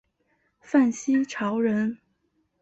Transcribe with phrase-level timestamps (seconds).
[0.61, 1.99] 范希朝人。